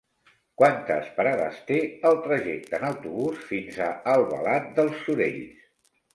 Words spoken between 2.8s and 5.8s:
autobús fins a Albalat dels Sorells?